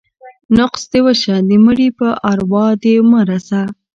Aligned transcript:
ـ 0.29 0.55
نقص 0.57 0.83
دې 0.91 0.99
وشه، 1.05 1.35
د 1.49 1.51
مړي 1.65 1.87
په 1.99 2.07
اروا 2.31 2.65
دې 2.83 2.95
مه 3.09 3.21
رسه. 3.29 3.61